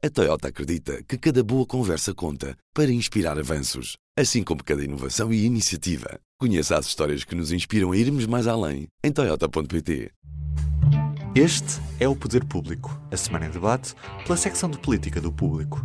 [0.00, 5.32] A Toyota acredita que cada boa conversa conta para inspirar avanços, assim como cada inovação
[5.32, 6.20] e iniciativa.
[6.38, 10.12] Conheça as histórias que nos inspiram a irmos mais além em Toyota.pt.
[11.34, 13.92] Este é o Poder Público, a semana em debate
[14.24, 15.84] pela secção de política do Público.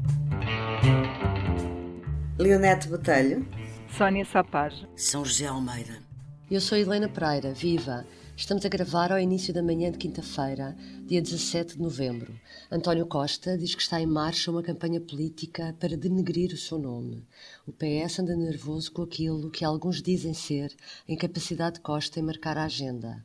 [2.38, 3.48] Leonete Botelho,
[3.98, 5.98] Sónia Sapage, São José Almeida.
[6.52, 8.06] Eu sou Helena Pereira, viva!
[8.36, 10.76] Estamos a gravar ao início da manhã de quinta-feira,
[11.06, 12.34] dia 17 de novembro.
[12.72, 17.28] António Costa diz que está em marcha uma campanha política para denegrir o seu nome.
[17.68, 20.76] O PS anda nervoso com aquilo que alguns dizem ser
[21.08, 23.24] a incapacidade de Costa em marcar a agenda.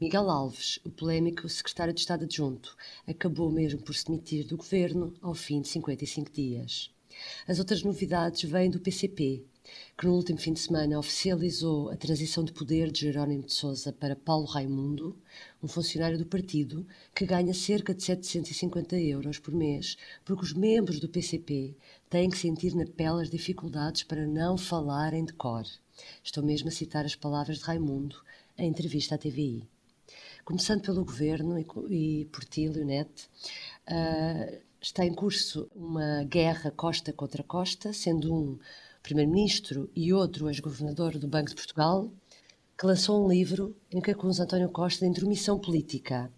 [0.00, 2.74] Miguel Alves, o polémico secretário de Estado adjunto,
[3.06, 6.90] acabou mesmo por se demitir do governo ao fim de 55 dias.
[7.46, 9.44] As outras novidades vêm do PCP,
[9.96, 13.92] que no último fim de semana oficializou a transição de poder de Jerónimo de Sousa
[13.92, 15.16] para Paulo Raimundo,
[15.62, 21.00] um funcionário do partido que ganha cerca de 750 euros por mês, porque os membros
[21.00, 21.74] do PCP
[22.08, 25.64] têm que sentir na pele as dificuldades para não falarem de cor.
[26.22, 28.16] Estou mesmo a citar as palavras de Raimundo
[28.56, 29.68] em entrevista à TVI.
[30.44, 31.58] Começando pelo governo
[31.90, 33.28] e, por ti, Leonete,
[33.86, 38.58] uh, está em curso uma guerra costa contra costa, sendo um
[39.08, 42.12] primeiro-ministro e outro ex-governador do Banco de Portugal,
[42.78, 46.30] que lançou um livro em que acusa António Costa de intromissão política,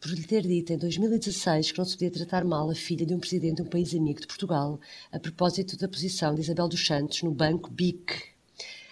[0.00, 3.12] por lhe ter dito em 2016 que não se podia tratar mal a filha de
[3.12, 4.78] um presidente de um país amigo de Portugal,
[5.10, 8.36] a propósito da posição de Isabel dos Santos no Banco BIC.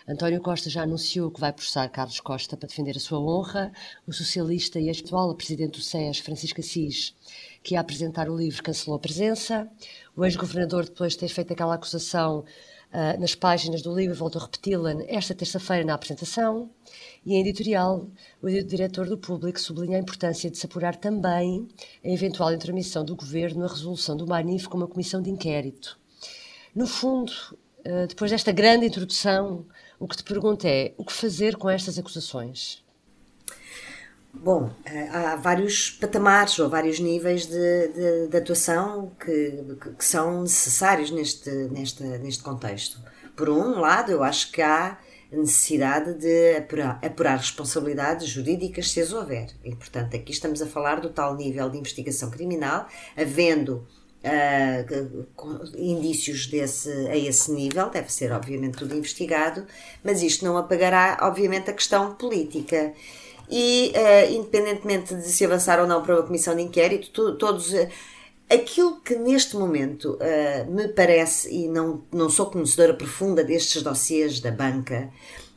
[0.08, 3.72] António Costa já anunciou que vai processar Carlos Costa para defender a sua honra.
[4.06, 7.14] O socialista e ex-atual presidente do SES, Francisco Assis,
[7.62, 9.66] que ia apresentar o livro, cancelou a presença.
[10.14, 12.44] O ex-governador, depois de ter feito aquela acusação,
[12.94, 16.70] uh, nas páginas do livro, voltou a repeti-la esta terça-feira na apresentação.
[17.26, 18.08] E em editorial,
[18.40, 21.66] o diretor do Público sublinha a importância de se apurar também
[22.04, 25.98] a eventual intromissão do governo na resolução do Manif com uma comissão de inquérito.
[26.74, 27.32] No fundo,
[27.80, 29.66] uh, depois desta grande introdução,
[29.98, 32.83] o que te pergunto é o que fazer com estas acusações?
[34.34, 34.70] Bom,
[35.10, 39.64] há vários patamares ou vários níveis de, de, de atuação que,
[39.96, 43.00] que, são necessários neste, neste, neste contexto.
[43.36, 44.98] Por um lado, eu acho que há
[45.32, 49.48] necessidade de apurar, apurar responsabilidades jurídicas se as houver.
[49.64, 53.86] E, portanto, aqui estamos a falar do tal nível de investigação criminal, havendo
[54.24, 55.26] uh,
[55.76, 59.66] indícios desse, a esse nível, deve ser obviamente tudo investigado,
[60.02, 62.92] mas isto não apagará, obviamente, a questão política.
[63.50, 67.72] E, uh, independentemente de se avançar ou não para uma comissão de inquérito, to, todos.
[67.72, 67.88] Uh,
[68.50, 70.18] aquilo que neste momento
[70.68, 75.10] me parece, e não, não sou conhecedora profunda destes dossiês da banca,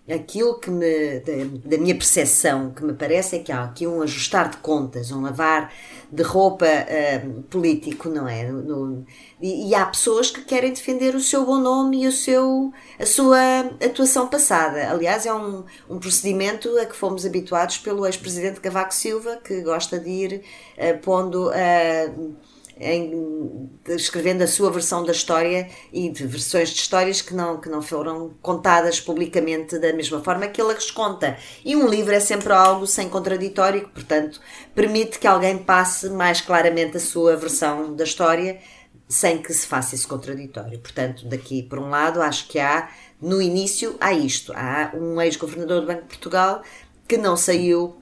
[0.09, 1.19] aquilo que me,
[1.65, 5.21] da, minha percepção, que me parece é que há aqui um ajustar de contas, um
[5.21, 5.73] lavar
[6.09, 8.49] de roupa uh, político, não é?
[8.49, 9.05] No, no,
[9.41, 13.05] e, e, há pessoas que querem defender o seu bom nome e o seu, a
[13.05, 14.89] sua atuação passada.
[14.89, 19.99] Aliás, é um, um procedimento a que fomos habituados pelo ex-presidente Cavaco Silva, que gosta
[19.99, 20.43] de ir
[20.77, 21.49] uh, pondo.
[21.49, 22.35] Uh,
[22.79, 27.69] em, escrevendo a sua versão da história e de versões de histórias que não, que
[27.69, 31.37] não foram contadas publicamente da mesma forma que ele as conta.
[31.63, 34.39] E um livro é sempre algo sem contraditório, que, portanto,
[34.73, 38.59] permite que alguém passe mais claramente a sua versão da história
[39.07, 40.79] sem que se faça esse contraditório.
[40.79, 42.89] Portanto, daqui por um lado, acho que há,
[43.21, 44.51] no início, há isto.
[44.53, 46.61] Há um ex-governador do Banco de Portugal
[47.07, 47.95] que não saiu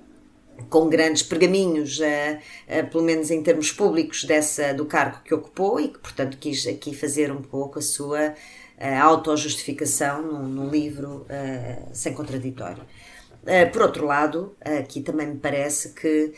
[0.70, 5.80] com grandes pergaminhos, uh, uh, pelo menos em termos públicos, dessa, do cargo que ocupou
[5.80, 11.26] e que, portanto, quis aqui fazer um pouco a sua uh, autojustificação num, num livro
[11.94, 12.84] sem contraditório.
[13.72, 16.34] por outro lado, aqui também me parece que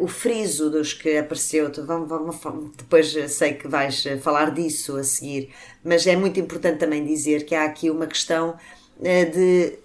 [0.00, 5.50] o friso dos que apareceu, vamos, vamos, depois sei que vais falar disso a seguir,
[5.82, 8.56] mas é muito importante também dizer que há aqui uma questão
[9.00, 9.78] de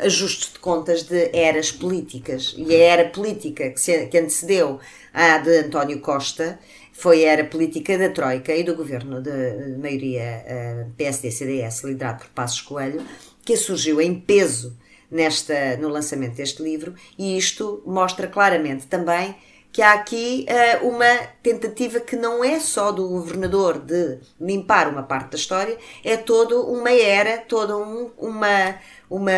[0.00, 2.54] ajuste de contas de eras políticas.
[2.56, 4.80] E a era política que, se, que antecedeu
[5.12, 6.58] à de António Costa
[6.92, 12.18] foi a era política da Troika e do governo de, de maioria eh, PSD-CDS, liderado
[12.18, 13.02] por Passos Coelho,
[13.44, 14.76] que surgiu em peso
[15.10, 19.34] nesta, no lançamento deste livro, e isto mostra claramente também
[19.72, 20.46] que há aqui
[20.82, 25.78] uh, uma tentativa que não é só do governador de limpar uma parte da história,
[26.04, 28.76] é toda uma era, toda um, uma,
[29.08, 29.32] uma,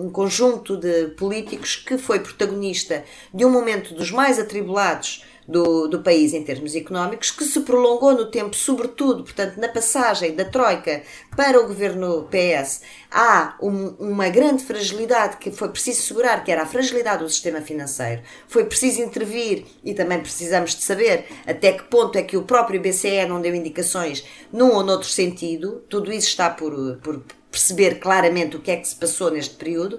[0.00, 6.02] um conjunto de políticos que foi protagonista de um momento dos mais atribulados do, do
[6.02, 11.02] país em termos económicos, que se prolongou no tempo, sobretudo, portanto, na passagem da Troika
[11.36, 16.62] para o governo PS, há um, uma grande fragilidade que foi preciso segurar, que era
[16.62, 18.22] a fragilidade do sistema financeiro.
[18.48, 22.80] Foi preciso intervir e também precisamos de saber até que ponto é que o próprio
[22.80, 25.84] BCE não deu indicações num ou noutro sentido.
[25.88, 29.98] Tudo isso está por, por perceber claramente o que é que se passou neste período,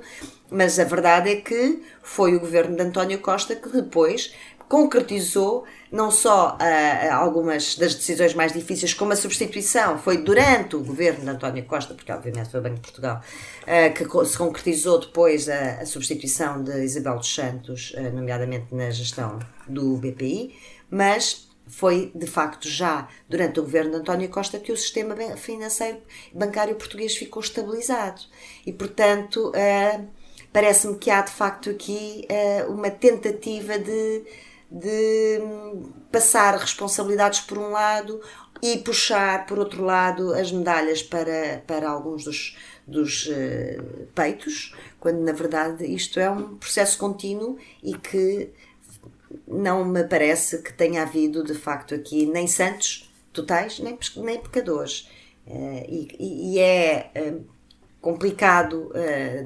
[0.50, 4.34] mas a verdade é que foi o governo de António Costa que depois
[4.70, 10.84] concretizou não só uh, algumas das decisões mais difíceis, como a substituição, foi durante o
[10.84, 13.22] governo de António Costa, porque obviamente foi o Banco de Portugal,
[13.64, 18.90] uh, que se concretizou depois a, a, substituição de Isabel dos Santos, uh, nomeadamente na
[18.90, 20.56] gestão do BPI,
[20.90, 26.00] mas foi de facto já durante o governo de António Costa que o sistema financeiro
[26.34, 28.22] bancário português ficou estabilizado.
[28.66, 29.52] E, portanto,
[30.54, 32.26] parece-me que há de facto aqui
[32.70, 34.24] uma tentativa de
[34.70, 35.40] de
[36.12, 38.22] passar responsabilidades por um lado
[38.62, 45.20] e puxar, por outro lado, as medalhas para, para alguns dos, dos uh, peitos, quando
[45.20, 48.50] na verdade isto é um processo contínuo e que
[49.48, 55.10] não me parece que tenha havido de facto aqui nem santos totais, nem, nem pecadores.
[55.46, 57.46] Uh, e, e, é uh,
[58.02, 58.92] complicado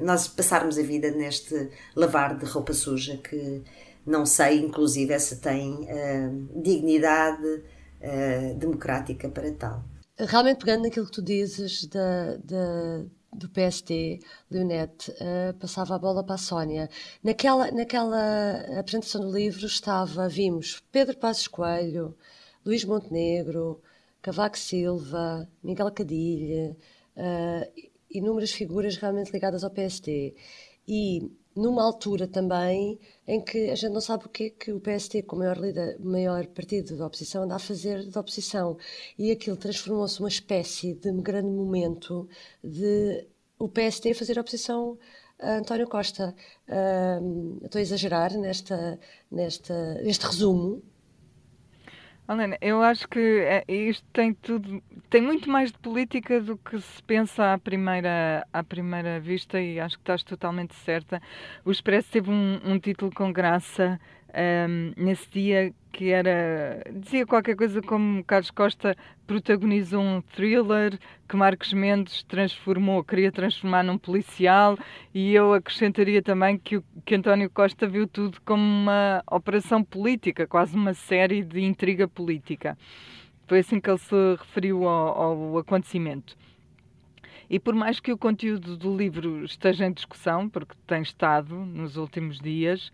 [0.02, 3.62] nós passarmos a vida neste lavar de roupa suja que
[4.06, 9.84] não sei, inclusive, se tem uh, dignidade uh, democrática para tal.
[10.18, 13.04] Realmente, pegando naquilo que tu dizes da, da
[13.34, 14.20] do PST,
[14.50, 16.88] Leonete, uh, passava a bola para a Sónia.
[17.22, 22.14] Naquela, naquela apresentação do livro estava, vimos Pedro Passos Coelho,
[22.64, 23.80] Luís Montenegro,
[24.20, 26.76] Cavaco Silva, Miguel Cadilha,
[27.16, 30.34] uh, inúmeras figuras realmente ligadas ao PST.
[30.86, 34.80] E numa altura também em que a gente não sabe o que é que o
[34.80, 38.76] PST, como maior, líder, maior partido da oposição, anda a fazer da oposição.
[39.18, 42.28] E aquilo transformou-se numa espécie de grande momento
[42.62, 43.26] de
[43.58, 44.98] o PST fazer oposição
[45.38, 46.34] a António Costa.
[46.68, 48.98] Uh, estou a exagerar nesta,
[49.30, 50.82] nesta, neste resumo,
[52.32, 56.80] Helena, eu acho que é, isto tem tudo, tem muito mais de política do que
[56.80, 61.20] se pensa à primeira, à primeira vista e acho que estás totalmente certa.
[61.64, 64.00] O Expresso teve um, um título com graça
[64.34, 66.82] um, nesse dia que era.
[66.90, 68.96] dizia qualquer coisa como Carlos Costa
[69.26, 70.98] protagonizou um thriller
[71.28, 74.78] que Marcos Mendes transformou, queria transformar num policial,
[75.14, 80.74] e eu acrescentaria também que, que António Costa viu tudo como uma operação política, quase
[80.74, 82.76] uma série de intriga política.
[83.46, 86.36] Foi assim que ele se referiu ao, ao acontecimento.
[87.50, 91.98] E por mais que o conteúdo do livro esteja em discussão, porque tem estado nos
[91.98, 92.90] últimos dias,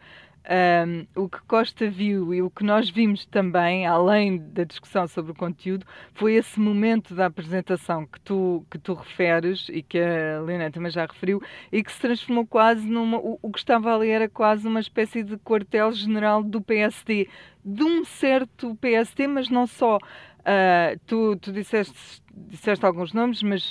[0.49, 5.33] um, o que Costa viu e o que nós vimos também, além da discussão sobre
[5.33, 5.85] o conteúdo,
[6.15, 10.91] foi esse momento da apresentação que tu, que tu referes e que a Helena também
[10.91, 13.19] já referiu e que se transformou quase numa.
[13.19, 17.29] O, o que estava ali era quase uma espécie de quartel-general do PSD,
[17.63, 19.99] de um certo PSD, mas não só.
[19.99, 23.71] Uh, tu, tu disseste, disseste alguns nomes, mas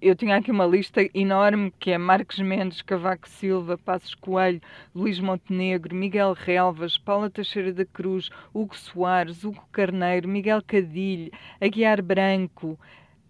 [0.00, 4.60] eu tinha aqui uma lista enorme que é Marcos Mendes, Cavaco Silva, Passos Coelho,
[4.94, 11.30] Luís Montenegro, Miguel Relvas, Paula Teixeira da Cruz, Hugo Soares, Hugo Carneiro, Miguel Cadilho,
[11.60, 12.78] Aguiar Branco,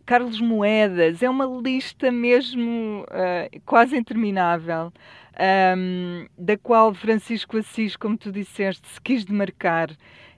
[0.06, 1.22] Carlos Moedas.
[1.22, 4.92] É uma lista mesmo uh, quase interminável,
[5.76, 9.90] um, da qual Francisco Assis, como tu disseste, se quis demarcar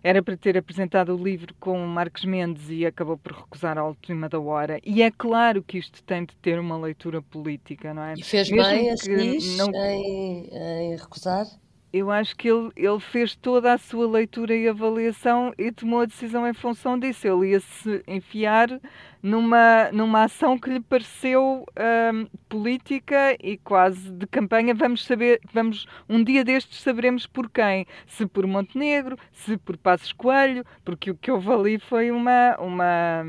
[0.03, 4.29] era para ter apresentado o livro com Marcos Mendes e acabou por recusar a última
[4.29, 4.81] da hora.
[4.85, 8.15] E é claro que isto tem de ter uma leitura política, não é?
[8.15, 9.71] E fez Mesmo bem assim não...
[9.75, 11.47] em, em recusar?
[11.93, 16.07] Eu acho que ele, ele fez toda a sua leitura e avaliação e tomou a
[16.07, 17.27] decisão em função disso.
[17.29, 18.81] Ele ia se enfiar
[19.23, 21.67] numa, numa ação que lhe pareceu
[22.15, 24.75] hum, política e quase de campanha.
[24.75, 27.87] Vamos saber, vamos um dia destes saberemos por quem.
[28.07, 32.57] Se por Montenegro, se por Passos Coelho, porque o que houve ali foi uma.
[32.59, 33.23] uma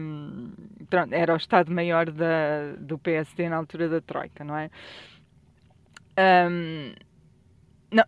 [0.90, 2.08] pronto, era o Estado-Maior
[2.80, 4.70] do PSD na altura da Troika, não é?
[6.18, 6.94] Um,
[7.92, 8.04] não,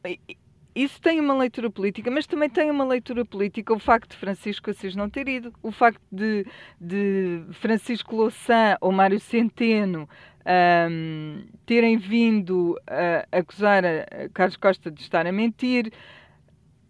[0.75, 4.69] isso tem uma leitura política, mas também tem uma leitura política o facto de Francisco
[4.69, 6.45] Assis não ter ido, o facto de,
[6.79, 10.07] de Francisco Louçã ou Mário Centeno
[10.45, 15.91] um, terem vindo a acusar a Carlos Costa de estar a mentir.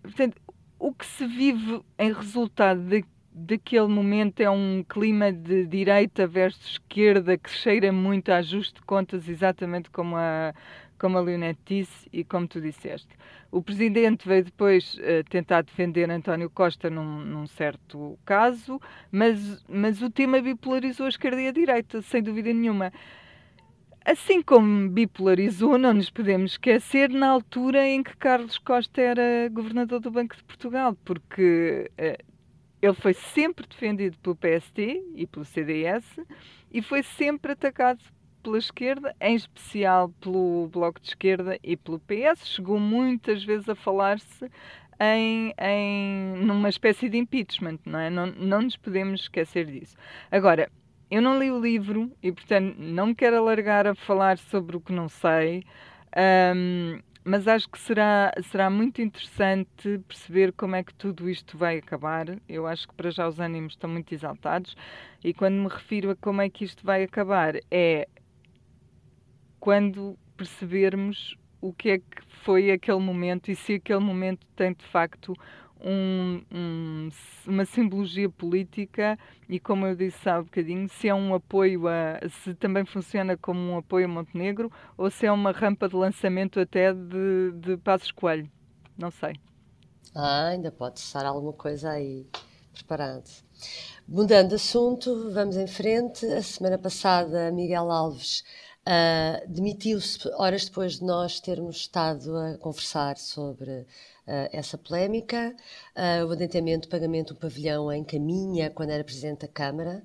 [0.01, 0.41] Portanto,
[0.79, 6.71] o que se vive em resultado de, daquele momento é um clima de direita versus
[6.71, 10.53] esquerda que cheira muito a ajuste de contas, exatamente como a
[10.99, 13.09] como a Leonete disse e como tu disseste.
[13.51, 18.79] O presidente veio depois uh, tentar defender António Costa num, num, certo caso,
[19.11, 22.91] mas, mas o tema bipolarizou a esquerda e a direita, sem dúvida nenhuma.
[24.03, 29.99] Assim como bipolarizou, não nos podemos esquecer na altura em que Carlos Costa era governador
[29.99, 32.35] do Banco de Portugal, porque uh,
[32.81, 36.19] ele foi sempre defendido pelo PST e pelo CDS
[36.71, 38.03] e foi sempre atacado
[38.45, 42.47] pela esquerda, em especial pelo Bloco de Esquerda e pelo PS.
[42.47, 44.51] Chegou muitas vezes a falar-se
[44.99, 48.11] em, em numa espécie de impeachment, não é?
[48.11, 49.97] Não, não nos podemos esquecer disso.
[50.31, 50.69] Agora,
[51.09, 54.79] eu não li o livro e, portanto, não me quero alargar a falar sobre o
[54.79, 55.63] que não sei.
[56.55, 61.79] Um, mas acho que será, será muito interessante perceber como é que tudo isto vai
[61.79, 62.27] acabar.
[62.47, 64.77] Eu acho que para já os ânimos estão muito exaltados
[65.23, 68.07] e quando me refiro a como é que isto vai acabar é
[69.65, 74.85] quando percebermos o que é que foi aquele momento e se aquele momento tem de
[74.85, 75.33] facto
[75.83, 77.09] um, um,
[77.47, 79.17] uma simbologia política
[79.49, 82.19] e, como eu disse há um bocadinho, se é um apoio a.
[82.43, 86.59] se também funciona como um apoio a Montenegro ou se é uma rampa de lançamento
[86.59, 88.47] até de, de Passos Coelho.
[88.95, 89.33] Não sei.
[90.13, 92.27] Ah, ainda pode estar alguma coisa aí
[92.71, 93.27] preparado.
[94.07, 96.23] Mudando de assunto, vamos em frente.
[96.27, 98.43] A semana passada, Miguel Alves
[98.87, 103.87] Uh, Demitiu-se horas depois de nós termos estado a conversar sobre
[104.51, 105.55] essa polémica.
[105.95, 110.03] Uh, o adiantamento de pagamento do pavilhão em caminha quando era Presidente da Câmara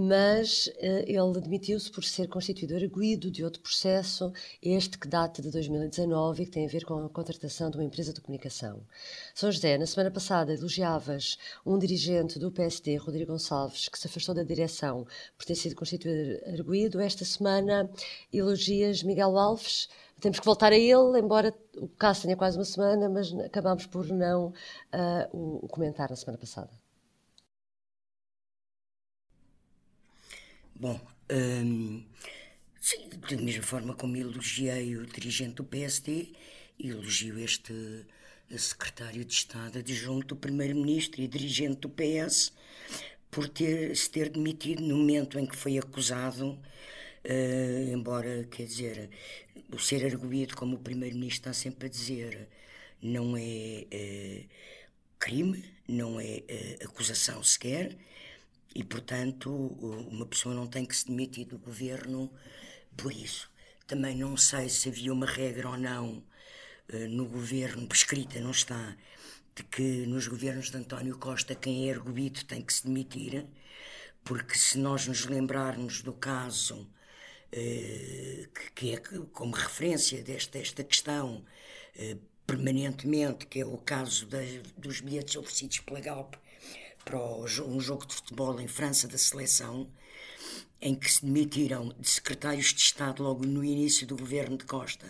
[0.00, 4.32] mas uh, ele demitiu-se por ser constituído arguído de outro processo,
[4.62, 7.84] este que data de 2019 e que tem a ver com a contratação de uma
[7.84, 8.80] empresa de comunicação.
[9.34, 14.36] São José, na semana passada elogiavas um dirigente do PSD, Rodrigo Gonçalves, que se afastou
[14.36, 15.04] da direção
[15.36, 17.00] por ter sido constituído arguído.
[17.00, 17.90] Esta semana
[18.32, 19.88] elogias Miguel Alves.
[20.20, 24.06] Temos que voltar a ele, embora o caso tenha quase uma semana, mas acabámos por
[24.08, 26.70] não uh, o, comentar na semana passada.
[30.74, 32.04] Bom, hum,
[32.80, 36.32] sim, da mesma forma como elogiei o dirigente do PSD,
[36.78, 38.06] elogio este
[38.56, 42.52] secretário de Estado adjunto do Primeiro-Ministro e dirigente do PS
[43.30, 46.58] por ter, se ter demitido no momento em que foi acusado,
[47.24, 49.10] uh, embora, quer dizer,
[49.72, 52.48] o ser arguído, como o Primeiro-Ministro está sempre a dizer,
[53.02, 54.48] não é uh,
[55.18, 56.42] crime, não é
[56.82, 57.96] uh, acusação sequer,
[58.74, 59.50] e, portanto,
[60.10, 62.30] uma pessoa não tem que se demitir do governo
[62.96, 63.50] por isso.
[63.86, 66.22] Também não sei se havia uma regra ou não
[67.10, 68.96] no governo, prescrita, não está,
[69.58, 73.44] de que nos governos de António Costa quem é erguido tem que se demitir,
[74.22, 76.88] porque se nós nos lembrarmos do caso
[78.74, 78.98] que é
[79.32, 81.44] como referência desta, desta questão
[81.96, 84.28] eh, permanentemente, que é o caso
[84.76, 86.34] dos bilhetes oferecidos pela Galp
[87.04, 89.90] para um jogo de futebol em França da seleção,
[90.80, 95.06] em que se demitiram de secretários de Estado logo no início do governo de Costa,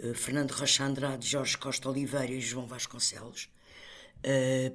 [0.00, 3.48] uh, Fernando Rocha Andrade, Jorge Costa Oliveira e João Vasconcelos,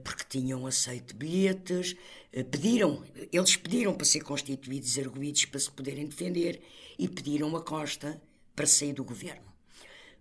[0.03, 1.95] porque tinham aceito bilhetes,
[2.33, 6.61] uh, pediram, eles pediram para ser constituídos arguídos para se poderem defender
[6.97, 8.21] e pediram a Costa
[8.55, 9.47] para sair do governo.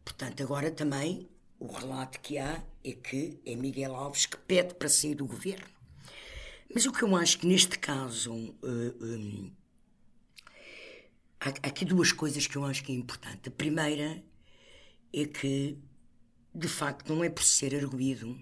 [0.05, 1.29] Portanto, agora também
[1.59, 5.67] o relato que há é que é Miguel Alves que pede para sair do governo.
[6.73, 8.33] Mas o que eu acho que neste caso.
[8.35, 9.53] Uh, eh, um,
[11.41, 13.49] há, há aqui duas coisas que eu acho que é importante.
[13.49, 14.23] A primeira
[15.13, 15.79] é que,
[16.55, 18.39] de facto, não é por ser arguído.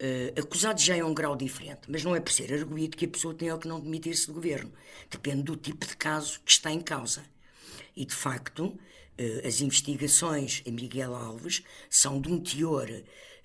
[0.00, 3.08] Uh, acusado já é um grau diferente, mas não é por ser arguído que a
[3.08, 4.72] pessoa tem ou que não demitir-se do governo.
[5.10, 7.22] Depende do tipo de caso que está em causa.
[7.94, 12.88] E, de facto, uh, as investigações em Miguel Alves são de um teor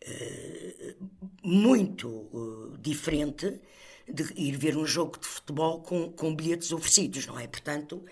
[0.08, 0.96] eh,
[1.44, 3.60] muito uh, diferente
[4.08, 7.48] de ir ver um jogo de futebol com, com bilhetes oferecidos, não é?
[7.48, 8.06] Portanto,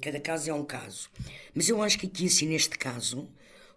[0.00, 1.10] cada caso é um caso.
[1.54, 3.28] Mas eu acho que aqui, assim, neste caso,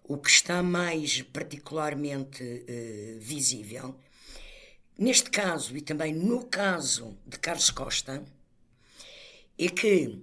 [0.09, 3.95] o que está mais particularmente uh, visível,
[4.97, 8.25] neste caso e também no caso de Carlos Costa,
[9.55, 10.19] é que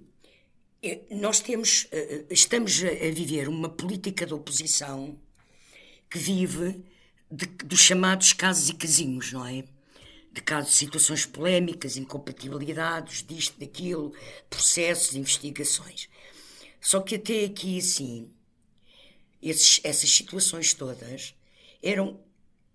[1.09, 5.17] nós temos, uh, estamos a viver uma política de oposição
[6.09, 6.83] que vive
[7.31, 9.63] de, dos chamados casos e casinhos, não é?
[10.33, 14.13] De casos, situações polémicas, incompatibilidades, disto, daquilo,
[14.49, 16.09] processos, investigações.
[16.81, 18.29] Só que até aqui, assim,
[19.49, 21.33] esses, essas situações todas
[21.81, 22.19] eram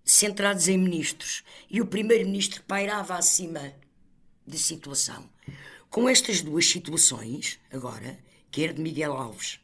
[0.03, 3.73] centradas em ministros e o primeiro-ministro pairava acima
[4.45, 5.29] da situação.
[5.89, 8.17] Com estas duas situações, agora,
[8.51, 9.59] quer de Miguel Alves,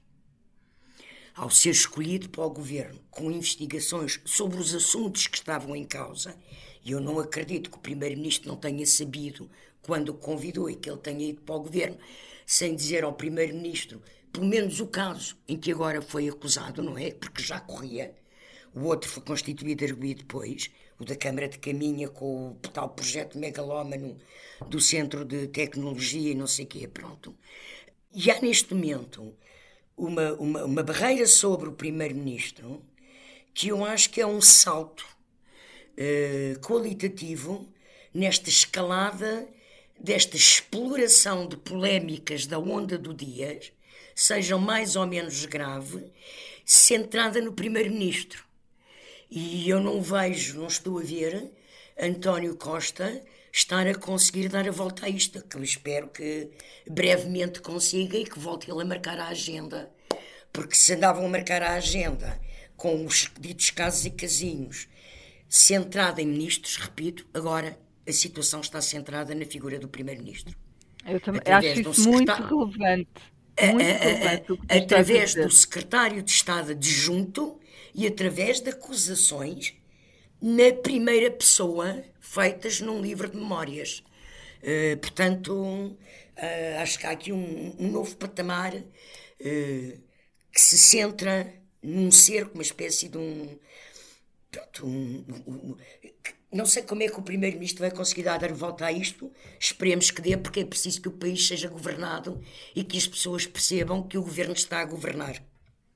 [1.36, 6.38] ao ser escolhido para o governo com investigações sobre os assuntos que estavam em causa,
[6.84, 9.50] e eu não acredito que o primeiro-ministro não tenha sabido
[9.82, 11.98] quando o convidou e que ele tenha ido para o governo,
[12.46, 17.12] sem dizer ao primeiro-ministro, pelo menos o caso em que agora foi acusado, não é?
[17.12, 18.14] Porque já corria.
[18.74, 20.70] O outro foi constituído arguído depois,
[21.00, 24.18] o da Câmara de Caminha, com o tal projeto megalómano
[24.68, 27.36] do Centro de Tecnologia e não sei o quê, pronto.
[28.14, 29.34] E há neste momento
[29.98, 32.84] uma, uma, uma barreira sobre o Primeiro-Ministro
[33.54, 35.06] que eu acho que é um salto
[35.98, 37.68] uh, qualitativo
[38.14, 39.48] nesta escalada
[40.00, 43.74] desta exploração de polémicas da onda do Dias,
[44.22, 46.12] sejam mais ou menos grave,
[46.66, 48.44] centrada no Primeiro-Ministro.
[49.32, 51.50] E eu não vejo, não estou a ver
[51.98, 56.50] António Costa estar a conseguir dar a volta a isto, que eu espero que
[56.86, 59.90] brevemente consiga e que volte ele a marcar a agenda.
[60.52, 62.40] Porque se andavam a marcar a agenda
[62.76, 64.90] com os ditos casos e casinhos,
[65.48, 70.56] centrada em ministros, repito, agora a situação está centrada na figura do Primeiro-Ministro.
[71.06, 73.39] Eu também acho isso muito relevante.
[73.68, 77.60] Muito relevante através do secretário de Estado adjunto
[77.94, 79.74] e através de acusações
[80.42, 84.04] na primeira pessoa feitas num livro de memórias.
[84.62, 88.84] Uh, portanto, uh, acho que há aqui um, um novo patamar uh,
[89.40, 93.58] que se centra num ser, uma espécie de um.
[94.52, 95.78] Pronto, um, um,
[96.52, 99.32] não sei como é que o Primeiro-Ministro vai conseguir dar volta a isto.
[99.60, 102.42] Esperemos que dê, porque é preciso que o país seja governado
[102.76, 105.42] e que as pessoas percebam que o governo está a governar.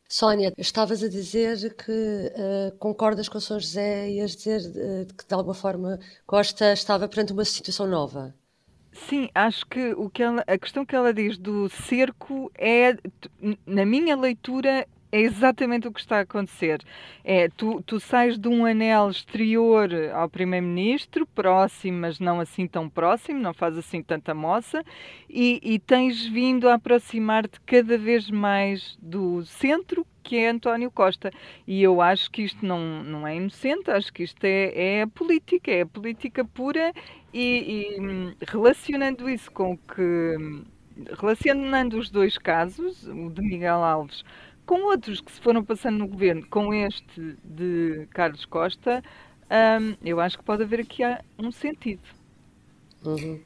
[0.08, 5.12] Sónia, estavas a dizer que uh, concordas com o São José e a dizer uh,
[5.12, 8.36] que de alguma forma Costa estava perante uma situação nova.
[8.92, 12.96] Sim, acho que, o que ela, a questão que ela diz do cerco é,
[13.66, 16.82] na minha leitura, é exatamente o que está a acontecer.
[17.24, 22.90] É, tu, tu sais de um anel exterior ao Primeiro-Ministro, próximo, mas não assim tão
[22.90, 24.84] próximo, não faz assim tanta moça,
[25.30, 31.32] e, e tens vindo a aproximar-te cada vez mais do centro, que é António Costa.
[31.68, 35.70] E eu acho que isto não, não é inocente, acho que isto é, é política,
[35.70, 36.92] é política pura,
[37.32, 40.64] e, e relacionando isso com o que.
[41.20, 44.24] Relacionando os dois casos, o de Miguel Alves
[44.66, 49.04] com outros que se foram passando no governo, com este de Carlos Costa,
[49.82, 51.04] hum, eu acho que pode haver aqui
[51.38, 52.04] um sentido.
[53.06, 53.40] Uhum.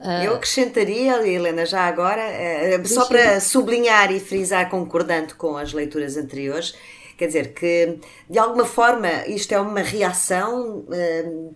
[0.00, 0.24] Uh...
[0.24, 6.16] Eu acrescentaria, Helena, já agora, uh, só para sublinhar e frisar, concordando com as leituras
[6.16, 6.74] anteriores,
[7.16, 10.84] quer dizer que, de alguma forma, isto é uma reação.
[10.88, 11.54] Uh,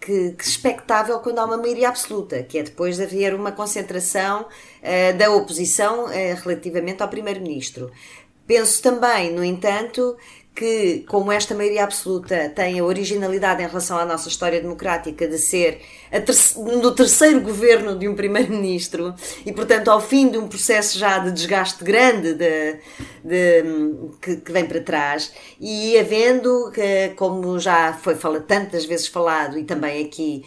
[0.00, 4.42] que, que expectável quando há uma maioria absoluta, que é depois de haver uma concentração
[4.42, 7.90] uh, da oposição uh, relativamente ao Primeiro-Ministro.
[8.48, 10.16] Penso também, no entanto,
[10.58, 15.38] que, como esta maioria absoluta tem a originalidade em relação à nossa história democrática de
[15.38, 15.80] ser
[16.56, 19.14] no terceiro governo de um primeiro-ministro
[19.46, 22.76] e, portanto, ao fim de um processo já de desgaste grande de,
[23.22, 23.62] de,
[24.20, 26.72] que, que, vem para trás e havendo,
[27.14, 30.42] como já foi falado, tantas vezes falado e também aqui,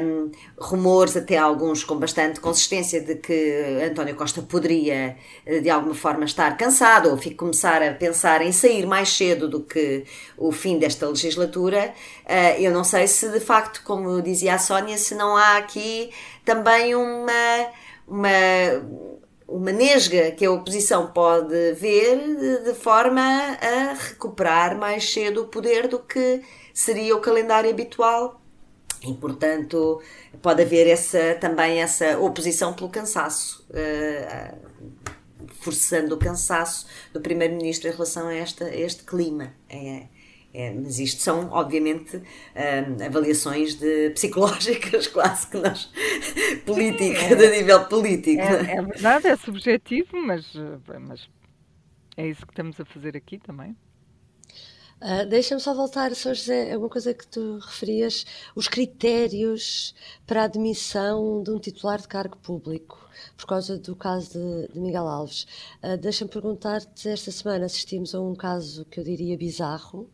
[0.00, 5.16] um, rumores, até alguns com bastante consistência, de que António Costa poderia
[5.62, 10.04] de alguma forma estar cansado ou começar a pensar em sair mais cedo do que
[10.36, 11.92] o fim desta legislatura.
[12.24, 16.10] Uh, eu não sei se de facto, como dizia a Sónia, se não há aqui
[16.44, 17.66] também uma.
[18.06, 18.28] uma
[19.48, 25.88] uma nesga que a oposição pode ver de, forma a recuperar mais cedo o poder
[25.88, 26.42] do que
[26.74, 28.42] seria o calendário habitual.
[29.02, 30.02] E, portanto,
[30.42, 34.58] pode haver essa, também essa oposição pelo cansaço, uh,
[35.68, 39.52] forçando o cansaço do Primeiro-Ministro em relação a, esta, a este clima.
[39.68, 40.06] É,
[40.54, 45.92] é, mas isto são, obviamente, um, avaliações de psicológicas, quase que nós,
[46.64, 48.40] política, é, de nível político.
[48.40, 50.54] É, é, verdade, é subjetivo, mas,
[51.00, 51.28] mas
[52.16, 53.76] é isso que estamos a fazer aqui também.
[55.00, 56.34] Uh, Deixa-me só voltar, Sr.
[56.34, 59.94] José, é uma coisa que tu referias, os critérios
[60.26, 64.80] para a admissão de um titular de cargo público, por causa do caso de, de
[64.80, 65.46] Miguel Alves.
[65.80, 70.10] Uh, Deixa-me perguntar-te, esta semana assistimos a um caso que eu diria bizarro,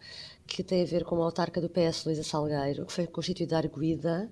[0.46, 4.30] que tem a ver com uma autarca do PS, Luísa Salgueiro, que foi constituída arguída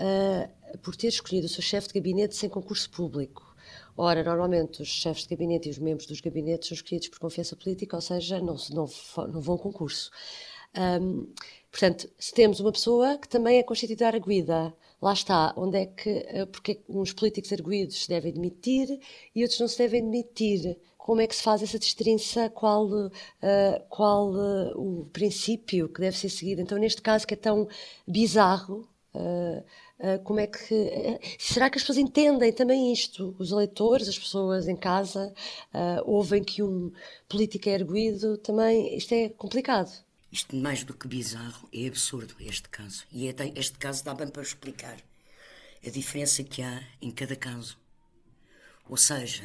[0.00, 3.51] uh, por ter escolhido o seu chefe de gabinete sem concurso público.
[3.96, 7.54] Ora, normalmente os chefes de gabinete e os membros dos gabinetes são escolhidos por confiança
[7.56, 8.88] política, ou seja, não, não,
[9.28, 10.10] não vão concurso.
[10.76, 11.26] Um,
[11.70, 16.08] portanto, se temos uma pessoa que também é constituída arguída, lá está, onde é que,
[16.08, 18.98] eh, porque uns políticos arguídos se devem demitir
[19.34, 20.78] e outros não se devem demitir.
[20.96, 23.10] como é que se faz essa distinção, qual, uh,
[23.88, 26.60] qual uh, o princípio que deve ser seguido.
[26.62, 27.66] Então, neste caso que é tão
[28.06, 29.64] bizarro, uh,
[30.24, 31.18] como é que.
[31.38, 33.34] será que as pessoas entendem também isto?
[33.38, 35.32] Os eleitores, as pessoas em casa,
[36.04, 36.92] ouvem que um
[37.28, 38.96] político é erguido, também.
[38.96, 39.92] Isto é complicado.
[40.32, 43.04] Isto, mais do que bizarro, é absurdo este caso.
[43.12, 44.96] E é este caso dá bem para explicar
[45.86, 47.76] a diferença que há em cada caso.
[48.88, 49.44] Ou seja,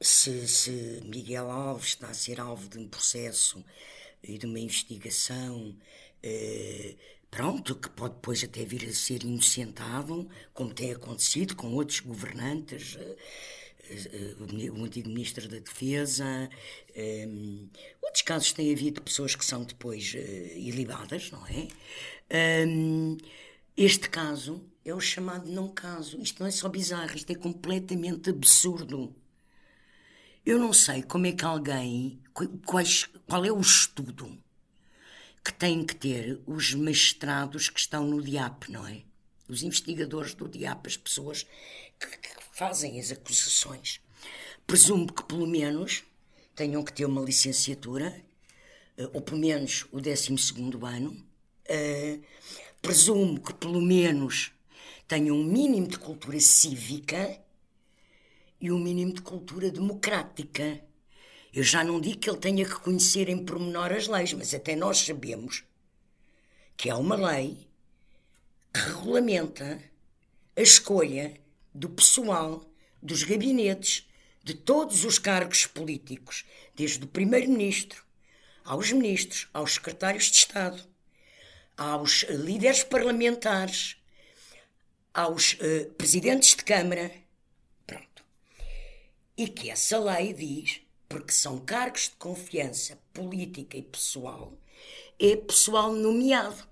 [0.00, 3.64] se, se Miguel Alves está a ser alvo de um processo
[4.22, 5.74] e de uma investigação,
[6.22, 6.94] eh,
[7.32, 12.98] pronto, que pode depois até vir a ser inocentado, como tem acontecido com outros governantes,
[13.00, 13.16] eh,
[13.88, 16.50] eh, o antigo Ministro da Defesa.
[18.02, 21.68] outros casos têm havido pessoas que são depois ilibadas, não é?
[23.76, 26.20] este caso é o chamado não caso.
[26.20, 29.14] Isto não é só bizarro, isto é completamente absurdo.
[30.44, 32.20] Eu não sei como é que alguém.
[32.66, 34.41] Quais, qual é o estudo
[35.44, 39.02] que têm que ter os mestrados que estão no DIAP, não é?
[39.48, 41.46] Os investigadores do DIAP, as pessoas
[41.98, 44.00] que, que fazem as acusações.
[44.66, 46.04] Presumo que pelo menos
[46.54, 48.24] tenham que ter uma licenciatura,
[48.96, 50.34] eh, ou pelo menos o 12
[50.84, 51.32] ano.
[51.68, 52.22] Uh,
[52.80, 54.52] presumo que pelo menos
[55.06, 57.40] tenham um mínimo de cultura cívica
[58.60, 60.84] e um mínimo de cultura democrática.
[61.52, 64.74] Eu já não digo que ele tenha que conhecer em pormenor as leis, mas até
[64.74, 65.64] nós sabemos
[66.76, 67.68] que há uma lei
[68.72, 69.82] que regulamenta
[70.56, 71.38] a escolha
[71.74, 72.64] do pessoal
[73.02, 74.08] dos gabinetes
[74.42, 78.02] de todos os cargos políticos, desde o primeiro-ministro
[78.64, 80.82] aos ministros, aos secretários de Estado,
[81.76, 83.96] aos líderes parlamentares,
[85.12, 87.12] aos uh, presidentes de Câmara,
[89.36, 90.80] e que essa lei diz,
[91.12, 94.54] porque são cargos de confiança política e pessoal,
[95.20, 96.66] é pessoal nomeado.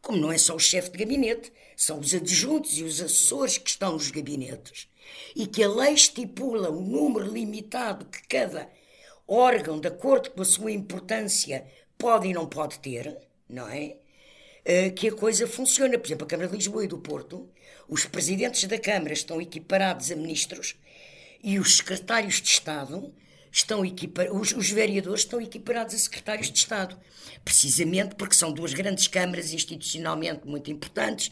[0.00, 3.68] Como não é só o chefe de gabinete, são os adjuntos e os assessores que
[3.68, 4.88] estão nos gabinetes.
[5.36, 8.66] E que a lei estipula o número limitado que cada
[9.28, 11.66] órgão, de acordo com a sua importância,
[11.98, 13.14] pode e não pode ter,
[13.46, 13.98] não é?
[14.64, 15.98] Eh, que a coisa funciona.
[15.98, 17.46] Por exemplo, a Câmara de Lisboa e do Porto,
[17.86, 20.76] os presidentes da Câmara estão equiparados a ministros
[21.44, 23.12] e os secretários de Estado
[23.52, 26.98] estão equiparados, os, os, vereadores estão equiparados a secretários de Estado,
[27.44, 31.30] precisamente porque são duas grandes câmaras institucionalmente muito importantes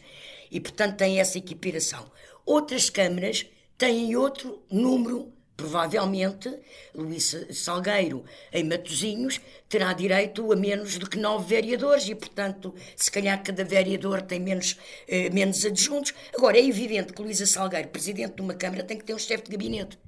[0.50, 2.10] e, portanto, têm essa equiparação.
[2.44, 3.46] Outras câmaras
[3.78, 6.54] têm outro número, provavelmente,
[6.94, 13.10] Luís Salgueiro, em Matosinhos, terá direito a menos do que nove vereadores e, portanto, se
[13.10, 14.76] calhar cada vereador tem menos,
[15.08, 16.12] eh, menos adjuntos.
[16.34, 19.44] Agora, é evidente que Luísa Salgueiro, presidente de uma Câmara, tem que ter um chefe
[19.44, 19.98] de gabinete.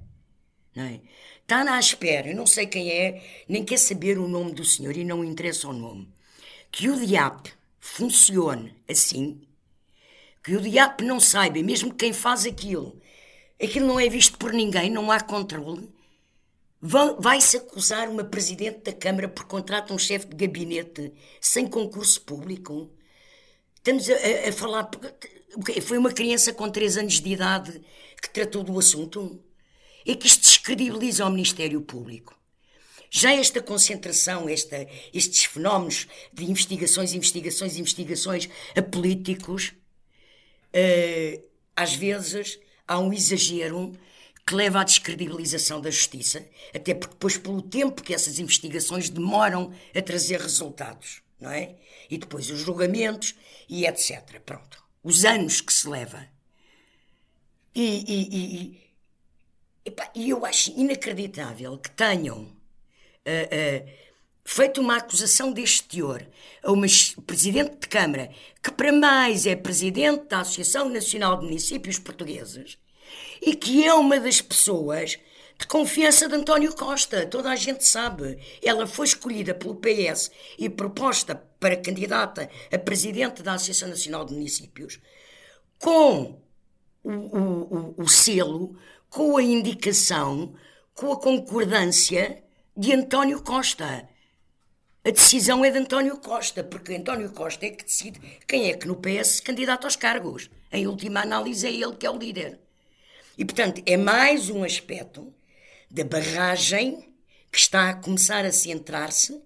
[0.75, 0.99] Não é?
[1.43, 4.95] Está na espera, eu não sei quem é, nem quer saber o nome do senhor
[4.95, 6.07] e não interessa o nome.
[6.71, 9.41] Que o DIAP funcione assim,
[10.41, 12.97] que o DIAP não saiba, mesmo quem faz aquilo,
[13.61, 15.91] aquilo não é visto por ninguém, não há controle.
[16.81, 22.89] Vai-se acusar uma presidente da Câmara por contrato um chefe de gabinete sem concurso público?
[23.75, 24.89] Estamos a, a, falar.
[25.81, 27.81] Foi uma criança com 3 anos de idade
[28.21, 29.41] que tratou do assunto?
[30.05, 32.39] é que isto descredibiliza o Ministério Público.
[33.09, 39.73] Já esta concentração, esta, estes fenómenos de investigações, investigações, investigações a políticos,
[40.73, 41.43] uh,
[41.75, 43.91] às vezes há um exagero
[44.47, 49.73] que leva à descredibilização da justiça, até porque depois pelo tempo que essas investigações demoram
[49.93, 51.75] a trazer resultados, não é?
[52.09, 53.35] E depois os julgamentos
[53.67, 54.39] e etc.
[54.45, 54.81] Pronto.
[55.03, 56.25] Os anos que se leva.
[57.75, 58.82] E, e, e,
[60.15, 63.89] e eu acho inacreditável que tenham uh, uh,
[64.45, 66.25] feito uma acusação deste teor
[66.63, 66.87] a uma
[67.25, 72.77] presidente de Câmara, que para mais é presidente da Associação Nacional de Municípios Portugueses
[73.41, 75.17] e que é uma das pessoas
[75.57, 77.25] de confiança de António Costa.
[77.25, 78.39] Toda a gente sabe.
[78.61, 84.33] Ela foi escolhida pelo PS e proposta para candidata a presidente da Associação Nacional de
[84.33, 84.99] Municípios
[85.79, 86.41] com
[87.03, 88.77] o, o, o, o selo
[89.13, 90.55] com a indicação,
[90.95, 92.43] com a concordância
[92.75, 94.09] de António Costa.
[95.05, 98.87] A decisão é de António Costa, porque António Costa é que decide quem é que
[98.87, 100.49] no PS se candidata aos cargos.
[100.71, 102.59] Em última análise, é ele que é o líder.
[103.37, 105.31] E, portanto, é mais um aspecto
[105.91, 107.13] da barragem
[107.51, 109.43] que está a começar a centrar-se uh,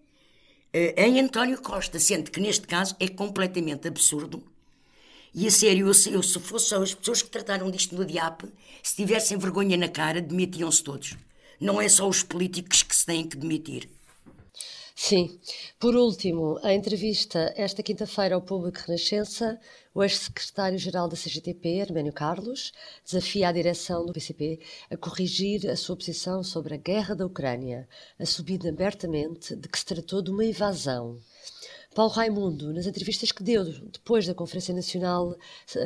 [0.95, 4.49] em António Costa, sendo que neste caso é completamente absurdo
[5.39, 8.45] e a sério, eu, se fosse as pessoas que trataram disto no DIAP,
[8.81, 11.15] se tivessem vergonha na cara, demitiam-se todos.
[11.61, 13.87] Não é só os políticos que se têm que demitir.
[14.95, 15.39] Sim.
[15.79, 19.59] Por último, a entrevista esta quinta-feira ao Público Renascença,
[19.93, 22.71] o ex-secretário-geral da CGTP, Arménio Carlos,
[23.05, 27.87] desafia a direção do PCP a corrigir a sua posição sobre a guerra da Ucrânia,
[28.17, 31.19] assumindo abertamente de que se tratou de uma invasão.
[31.97, 35.35] Paulo Raimundo, nas entrevistas que deu depois da Conferência Nacional,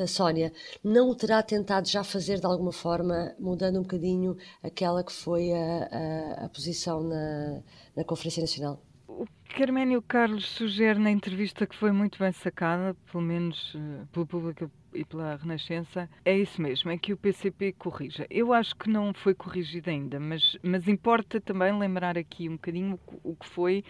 [0.03, 0.51] a Sónia,
[0.83, 5.53] não o terá tentado já fazer de alguma forma, mudando um bocadinho aquela que foi
[5.53, 7.61] a, a, a posição na,
[7.95, 8.83] na Conferência Nacional?
[9.07, 14.05] O que Arménio Carlos sugere na entrevista que foi muito bem sacada, pelo menos uh,
[14.11, 18.27] pelo público e pela Renascença, é isso mesmo, é que o PCP corrija.
[18.29, 22.99] Eu acho que não foi corrigido ainda, mas, mas importa também lembrar aqui um bocadinho
[23.23, 23.85] o, o que foi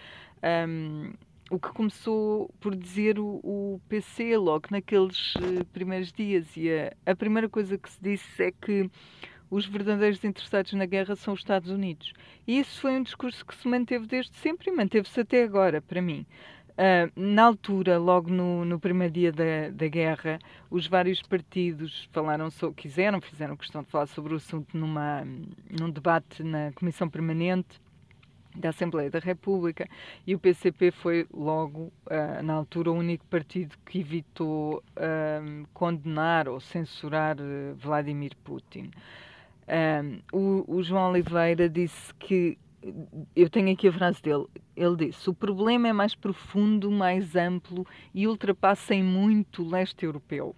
[0.68, 1.14] um,
[1.52, 6.56] o que começou por dizer o, o PC logo naqueles uh, primeiros dias.
[6.56, 8.90] E a, a, primeira coisa que se disse é que
[9.50, 12.14] os verdadeiros interessados na guerra são os Estados Unidos.
[12.48, 16.02] E isso foi um discurso que se manteve desde sempre e manteve-se até agora, para
[16.02, 16.26] mim.
[16.70, 22.50] Uh, na altura, logo no, no primeiro dia da, da, guerra, os vários partidos falaram
[22.50, 25.22] sobre, quiseram, fizeram questão de falar sobre o assunto numa,
[25.70, 27.78] num debate na Comissão Permanente
[28.56, 29.88] da Assembleia da República
[30.26, 36.48] e o PCP foi logo, uh, na altura, o único partido que evitou uh, condenar
[36.48, 38.92] ou censurar uh, Vladimir Putin.
[40.34, 42.58] O, o, João Oliveira disse que,
[43.34, 47.88] eu tenho aqui a frase dele, ele disse: o problema é mais profundo, mais amplo
[48.14, 50.54] e ultrapassa em muito o leste europeu.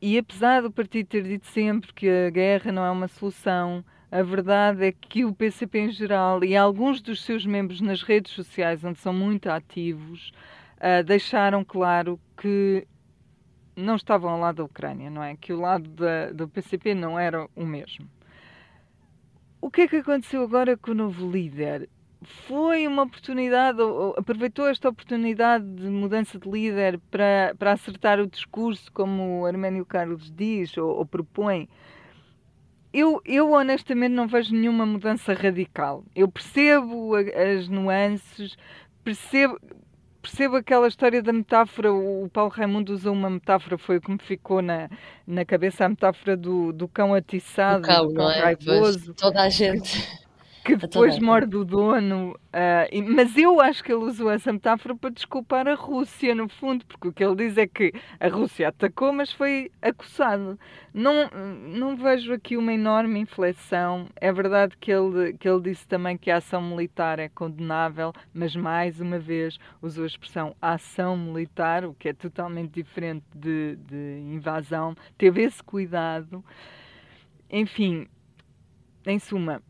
[0.00, 4.22] E apesar do partido ter dito sempre que a guerra não é uma solução, a
[4.22, 8.84] verdade é que o PCP em geral e alguns dos seus membros nas redes sociais,
[8.84, 10.30] onde são muito ativos,
[10.76, 12.86] uh, deixaram claro que
[13.74, 15.34] não estavam ao lado da Ucrânia, não é?
[15.34, 18.06] Que o lado da, do PCP não era o mesmo.
[19.62, 21.88] O que é que aconteceu agora com o novo líder?
[22.20, 23.78] Foi uma oportunidade,
[24.18, 29.86] aproveitou esta oportunidade de mudança de líder para, para acertar o discurso, como o Arménio
[29.86, 31.66] Carlos diz ou, ou propõe,
[32.92, 36.04] eu, eu honestamente não vejo nenhuma mudança radical.
[36.14, 38.56] Eu percebo as nuances,
[39.02, 39.58] percebo,
[40.20, 41.92] percebo aquela história da metáfora.
[41.92, 44.90] O Paulo Raimundo usou uma metáfora, foi o que me ficou na,
[45.26, 48.40] na cabeça a metáfora do, do cão atiçado, do cão, do cão é?
[48.40, 49.14] raivoso.
[49.14, 50.21] Toda a gente
[50.64, 52.36] que depois morde o dono.
[52.52, 56.84] Uh, mas eu acho que ele usou essa metáfora para desculpar a Rússia, no fundo,
[56.86, 60.58] porque o que ele diz é que a Rússia atacou, mas foi acusado.
[60.92, 61.28] Não,
[61.68, 64.06] não vejo aqui uma enorme inflexão.
[64.16, 68.54] É verdade que ele, que ele disse também que a ação militar é condenável, mas
[68.54, 74.20] mais uma vez usou a expressão ação militar, o que é totalmente diferente de, de
[74.32, 74.94] invasão.
[75.18, 76.44] Teve esse cuidado.
[77.50, 78.06] Enfim,
[79.06, 79.62] em suma,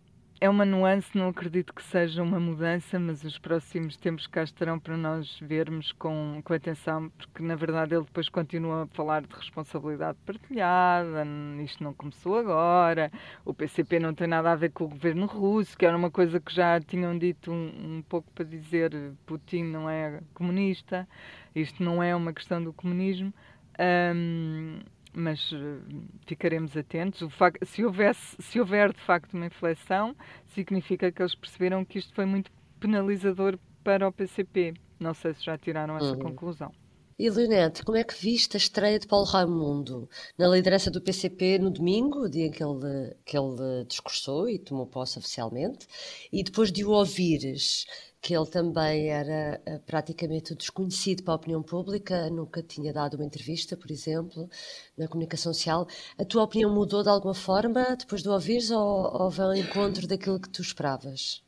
[0.43, 4.77] é uma nuance, não acredito que seja uma mudança, mas os próximos tempos cá estarão
[4.77, 9.33] para nós vermos com, com atenção, porque na verdade ele depois continua a falar de
[9.33, 11.25] responsabilidade partilhada,
[11.63, 13.09] isto não começou agora,
[13.45, 16.41] o PCP não tem nada a ver com o governo russo, que era uma coisa
[16.41, 18.93] que já tinham dito um, um pouco para dizer
[19.25, 21.09] Putin não é comunista,
[21.55, 23.33] isto não é uma questão do comunismo.
[23.79, 24.81] Um,
[25.13, 25.81] mas uh,
[26.27, 27.33] ficaremos atentos.
[27.35, 30.17] Facto, se, houvesse, se houver de facto uma inflexão,
[30.55, 34.75] significa que eles perceberam que isto foi muito penalizador para o PCP.
[34.99, 36.19] Não sei se já tiraram essa uhum.
[36.19, 36.73] conclusão.
[37.19, 41.59] E Leonete, como é que viste a estreia de Paulo Raimundo na liderança do PCP
[41.59, 45.87] no domingo, o dia em que ele, que ele discursou e tomou posse oficialmente,
[46.33, 47.87] e depois de o ouvires,
[48.23, 53.25] que ele também era uh, praticamente desconhecido para a opinião pública, nunca tinha dado uma
[53.25, 54.49] entrevista, por exemplo,
[54.97, 55.89] na comunicação social.
[56.17, 60.07] A tua opinião mudou de alguma forma depois de o ouvires ou, ou ao encontro
[60.07, 61.43] daquilo que tu esperavas?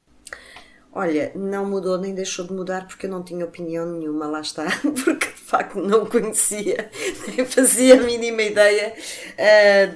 [0.96, 4.64] Olha, não mudou nem deixou de mudar porque eu não tinha opinião nenhuma, lá está,
[5.04, 6.88] porque de facto não conhecia,
[7.26, 9.92] nem fazia a mínima ideia uh,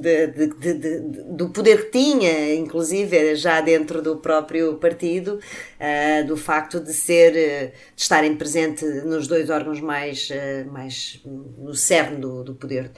[0.00, 1.00] de, de, de,
[1.36, 5.38] do poder que tinha, inclusive já dentro do próprio partido,
[5.78, 10.30] uh, do facto de ser, uh, de estarem presente nos dois órgãos mais,
[10.72, 12.90] mais no cerne do, do poder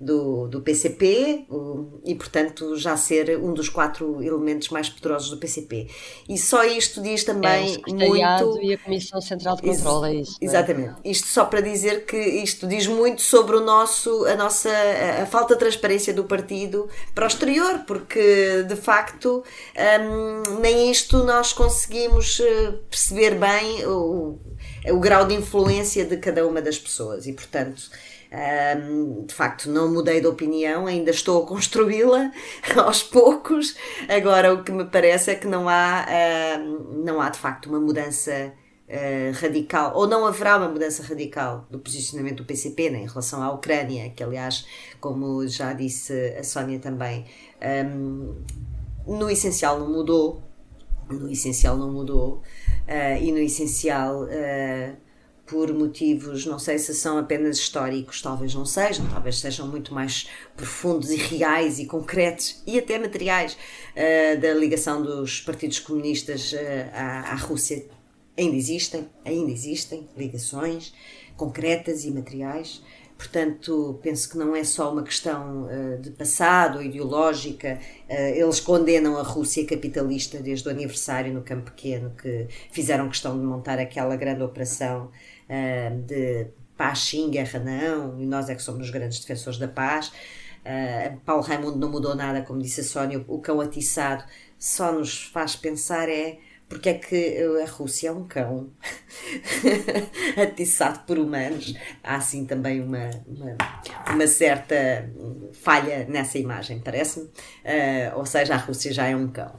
[0.00, 5.38] do, do PCP o, e, portanto, já ser um dos quatro elementos mais poderosos do
[5.38, 5.88] PCP.
[6.28, 8.62] E só isto diz também é, muito.
[8.62, 10.36] E a Comissão Central de Controle, é isso.
[10.40, 10.44] É?
[10.44, 10.94] Exatamente.
[11.04, 11.10] É?
[11.10, 14.70] Isto só para dizer que isto diz muito sobre o nosso, a nossa
[15.22, 19.42] a falta de transparência do partido para o exterior, porque de facto
[20.00, 24.38] hum, nem isto nós conseguimos eh, perceber bem o,
[24.86, 27.90] o grau de influência de cada uma das pessoas e, portanto
[28.30, 32.30] Um, de facto, não mudei de opinião, ainda estou a construí-la
[32.76, 33.74] aos poucos.
[34.08, 36.06] Agora, o que me parece é que não há,
[36.92, 38.52] não há de facto uma mudança
[38.88, 43.42] uh, radical, ou não haverá uma mudança radical do posicionamento do PCP né, em relação
[43.42, 44.66] à Ucrânia, que, aliás,
[45.00, 47.24] como já disse a Sónia também,
[47.86, 48.34] um,
[49.06, 50.42] no essencial não mudou.
[51.08, 52.42] No essencial não mudou.
[52.86, 54.26] Uh, e no essencial
[55.48, 60.28] por motivos, não sei se são apenas históricos, talvez não sejam, talvez sejam muito mais
[60.56, 66.56] profundos e reais e concretos e até materiais uh, da ligação dos partidos comunistas uh,
[66.92, 67.86] à, à Rússia.
[68.36, 70.92] Ainda existem, ainda existem ligações
[71.38, 72.82] concretas e materiais.
[73.18, 77.80] Portanto, penso que não é só uma questão uh, de passado, ideológica.
[78.08, 83.36] Uh, eles condenam a Rússia capitalista desde o aniversário no Campo Pequeno, que fizeram questão
[83.36, 85.10] de montar aquela grande operação
[85.50, 89.66] uh, de paz sim, guerra não, e nós é que somos os grandes defensores da
[89.66, 90.12] paz.
[91.24, 94.22] Paulo Raimundo não mudou nada, como disse a Sónia, o cão atiçado
[94.58, 98.68] só nos faz pensar é porque é que a Rússia é um cão
[100.36, 101.74] atiçado por humanos.
[102.04, 103.56] Há assim também uma, uma,
[104.12, 105.08] uma certa
[105.52, 107.26] falha nessa imagem, parece-me.
[107.26, 109.50] Uh, ou seja, a Rússia já é um cão.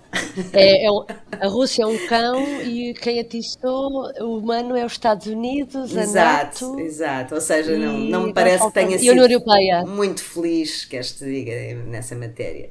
[0.54, 4.92] É, é um, a Rússia é um cão e quem atiçou o humano é os
[4.92, 6.80] Estados Unidos, a exato, NATO.
[6.80, 9.84] Exato, ou seja, não, não me parece que tenha sido Europeia.
[9.84, 12.70] muito feliz, que este diga, nessa matéria.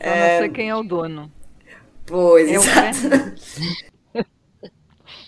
[0.00, 1.39] Só não sei quem é o dono.
[2.10, 2.98] Pois, é exato.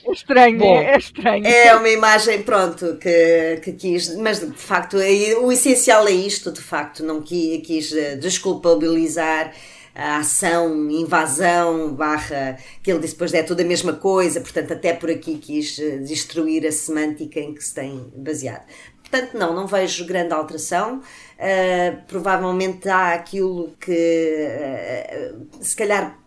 [0.04, 1.46] É estranho, Bom, é estranho.
[1.46, 6.60] É uma imagem, pronto, que, que quis, mas de facto o essencial é isto, de
[6.60, 9.54] facto, não quis, quis eh, desculpabilizar
[9.94, 14.92] a ação, invasão, barra, que ele disse depois é tudo a mesma coisa, portanto até
[14.92, 18.66] por aqui quis eh, destruir a semântica em que se tem baseado.
[19.12, 21.00] Portanto, não, não vejo grande alteração.
[21.36, 26.18] Uh, provavelmente há aquilo que, uh, se calhar,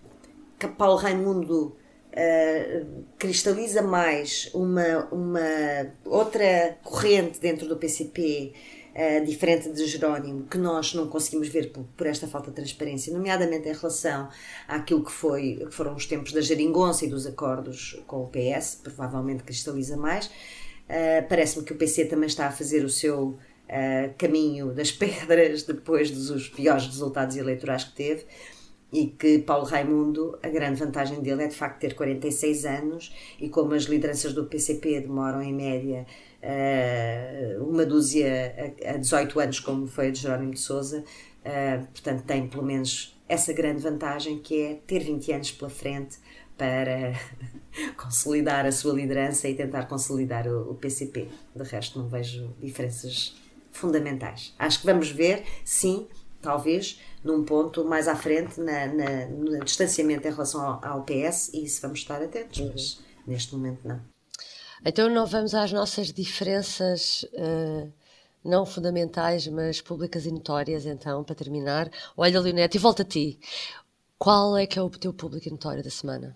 [0.67, 1.75] que Paulo Raimundo
[2.11, 8.53] uh, cristaliza mais uma, uma outra corrente dentro do PCP,
[8.95, 13.13] uh, diferente de Jerónimo, que nós não conseguimos ver por, por, esta falta de transparência,
[13.13, 14.29] nomeadamente em relação
[14.67, 18.79] àquilo que, foi, que foram os tempos da geringonça e dos acordos com o PS,
[18.83, 20.27] provavelmente cristaliza mais.
[20.27, 23.37] Uh, Parece-me que o PC também está a fazer o seu
[24.19, 28.23] caminho das pedras depois dos piores resultados eleitorais que teve
[28.95, 33.49] e que Paulo Raimundo, a grande vantagem dele é de facto ter 46 anos e
[33.49, 36.07] como as lideranças do PCP demoram em média
[36.41, 41.85] uh, uma dúzia a, a 18 anos, como foi a de Jerónimo de Souza, uh,
[41.87, 46.17] portanto tem pelo menos essa grande vantagem que é ter 20 anos pela frente
[46.57, 47.19] para
[48.01, 51.27] consolidar a sua liderança e tentar consolidar o PCP.
[51.53, 53.35] De resto, não vejo diferenças
[53.73, 54.55] fundamentais.
[54.57, 56.07] Acho que vamos ver, sim,
[56.45, 61.49] talvez, num ponto mais à frente na, na no distanciamento em relação ao, ao, PS
[61.53, 62.69] e isso vamos estar atentos, uhum.
[62.71, 63.99] mas neste momento não.
[64.85, 67.91] Então não vamos às nossas diferenças uh,
[68.43, 71.89] não fundamentais, mas públicas e notórias, então, para terminar.
[72.15, 73.39] Olha, Leonete, e volta a ti.
[74.19, 76.35] Qual é que é o teu público notório da semana?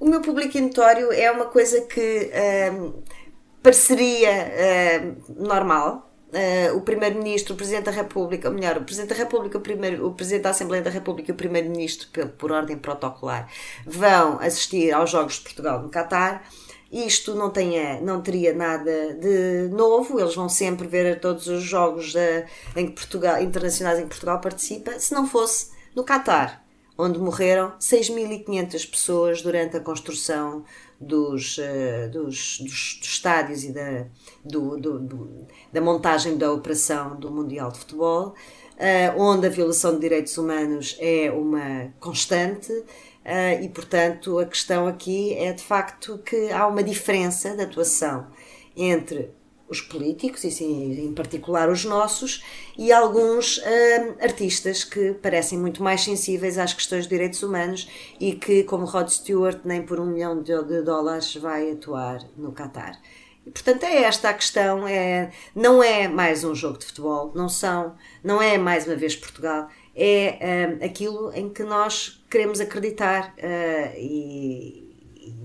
[0.00, 3.02] O meu público notório é uma coisa que uh,
[3.62, 9.14] pareceria uh, normal, Uh, o Primeiro-Ministro, o Presidente da República, ou melhor, o Presidente da
[9.14, 12.76] República, o, primeiro, o Presidente da Assembleia da República e o Primeiro-Ministro, por, por ordem
[12.76, 13.50] protocolar,
[13.86, 16.46] vão assistir aos Jogos de Portugal no Catar.
[16.92, 22.14] Isto não, tenha, não teria nada de novo, eles vão sempre ver todos os jogos
[22.14, 22.44] uh,
[22.76, 26.62] em que Portugal, internacionais em que Portugal participa, se não fosse no Catar,
[26.96, 30.64] onde morreram 6.500 pessoas durante a construção
[31.00, 34.06] dos, uh, dos, dos, dos, estádios e da,
[34.44, 40.00] do, do, da montagem da operação do Mundial de Futebol, uh, onde a violação de
[40.00, 42.72] direitos humanos é uma constante.
[42.72, 48.26] Uh, e, portanto, a questão aqui é de facto que há uma diferença de atuação
[48.74, 49.30] entre
[49.68, 52.42] os políticos, e sim, em particular os nossos,
[52.76, 53.62] e alguns uh,
[54.20, 59.08] artistas que parecem muito mais sensíveis às questões de direitos humanos e que, como Rod
[59.08, 62.98] Stewart, nem por um milhão de, de dólares vai atuar no Qatar.
[63.46, 64.86] E, portanto, é esta a questão.
[64.86, 69.16] É, não é mais um jogo de futebol, não são, não é mais uma vez
[69.16, 74.87] Portugal, é uh, aquilo em que nós queremos acreditar uh, e,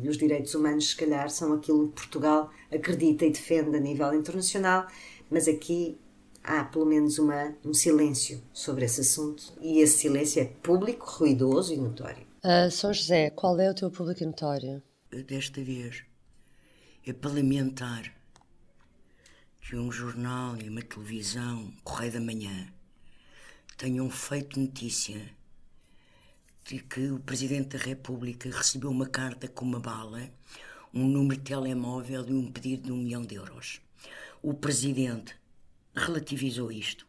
[0.02, 4.14] e os direitos humanos, se calhar, são aquilo que Portugal acredita e defende a nível
[4.14, 4.88] internacional,
[5.30, 5.98] mas aqui
[6.44, 11.74] há pelo menos uma, um silêncio sobre esse assunto e esse silêncio é público, ruidoso
[11.74, 12.26] e notório.
[12.44, 14.84] Uh, São José, qual é o teu público notório?
[15.10, 16.04] Desta vez
[17.06, 18.14] é parlamentar.
[19.62, 22.68] que um jornal e uma televisão, Correio da Manhã,
[23.78, 25.22] tenham feito notícia
[26.66, 30.30] de que o Presidente da República recebeu uma carta com uma bala,
[30.94, 33.82] um número de telemóvel e um pedido de um milhão de euros.
[34.42, 35.36] O Presidente
[35.94, 37.06] relativizou isto,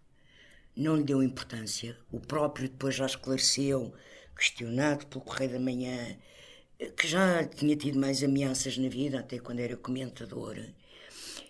[0.77, 3.95] não lhe deu importância, o próprio depois já esclareceu,
[4.37, 6.17] questionado pelo Correio da Manhã,
[6.97, 10.59] que já tinha tido mais ameaças na vida, até quando era comentador.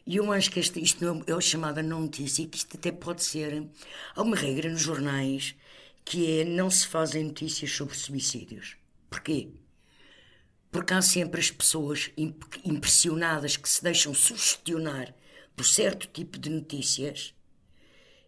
[0.06, 3.24] E eu acho que este, isto é, é chamada não notícia que isto até pode
[3.24, 3.66] ser.
[4.14, 5.54] Há uma regra nos jornais
[6.04, 8.76] que é não se fazem notícias sobre suicídios.
[9.08, 9.48] Porquê?
[10.70, 12.10] Porque há sempre as pessoas
[12.64, 15.14] impressionadas que se deixam sugestionar
[15.56, 17.34] por certo tipo de notícias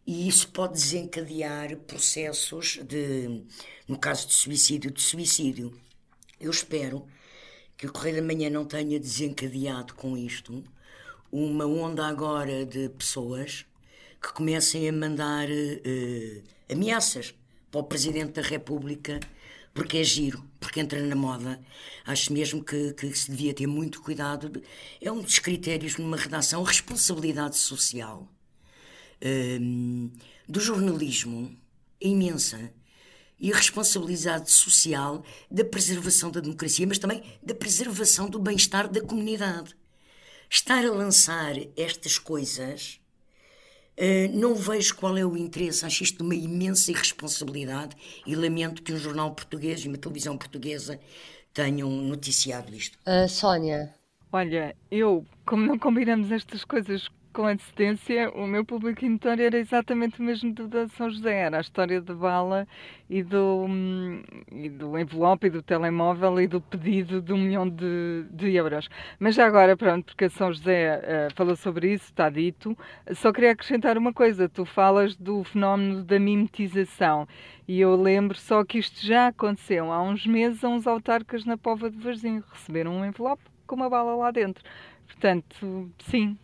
[0.07, 3.45] e isso pode desencadear processos de,
[3.89, 5.77] no caso de suicídio, de suicídio.
[6.39, 7.07] Eu espero
[7.77, 10.62] que o Correio da Manhã não tenha desencadeado com isto
[11.33, 13.66] uma onda agora de pessoas
[14.22, 17.35] que comecem a mandar uh, ameaças
[17.77, 19.20] para o Presidente da República
[19.74, 21.61] porque é giro, porque entra na moda.
[22.07, 24.62] Acho mesmo que, que se devia ter muito cuidado.
[25.01, 28.27] É um dos critérios numa redação, a responsabilidade social
[29.22, 30.11] um,
[30.49, 31.55] do jornalismo
[32.01, 32.72] é imensa
[33.39, 39.03] e a responsabilidade social da preservação da democracia, mas também da preservação do bem-estar da
[39.03, 39.77] comunidade.
[40.49, 42.99] Estar a lançar estas coisas,
[44.32, 45.84] não vejo qual é o interesse.
[45.84, 51.01] Acho isto uma imensa irresponsabilidade e lamento que um jornal português e uma televisão portuguesa
[51.53, 52.99] tenham noticiado isto.
[53.07, 53.94] Uh, Sónia.
[54.30, 60.20] Olha, eu, como não combinamos estas coisas com antecedência, o meu público notório era exatamente
[60.20, 61.34] o mesmo do da São José.
[61.41, 62.66] Era a história da bala
[63.11, 67.68] e do, hum, e do envelope e do telemóvel e do pedido de um milhão
[67.68, 68.89] de, de euros.
[69.18, 72.74] Mas já agora, pronto, porque a São José uh, falou sobre isso, está dito.
[73.12, 74.49] Só queria acrescentar uma coisa.
[74.49, 77.28] Tu falas do fenómeno da mimetização.
[77.68, 81.59] E eu lembro só que isto já aconteceu há uns meses a uns autarcas na
[81.59, 82.43] Pova de Varzim.
[82.51, 84.64] Receberam um envelope com uma bala lá dentro.
[85.07, 86.39] Portanto, sim,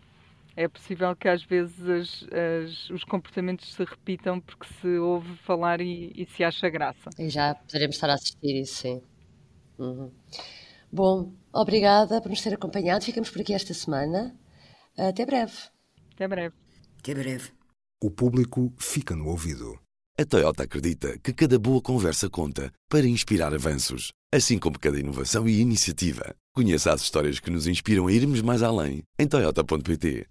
[0.57, 5.81] é possível que às vezes as, as, os comportamentos se repitam porque se ouve falar
[5.81, 7.11] e, e, se acha graça.
[7.19, 9.03] E já poderemos estar a assistir isso, sim.
[9.79, 10.11] Uhum.
[10.93, 13.05] Bom, obrigada por nos ter acompanhado.
[13.05, 14.37] Ficamos por aqui esta semana.
[14.97, 15.57] Até breve.
[16.15, 16.55] Até breve.
[16.99, 17.51] Até breve.
[18.03, 19.79] O público fica no ouvido.
[20.19, 25.49] A Toyota acredita que cada boa conversa conta para inspirar avanços, assim como cada inovação
[25.49, 26.35] e iniciativa.
[26.55, 30.27] Conheça as histórias que nos inspiram a irmos mais além em Toyota.pt.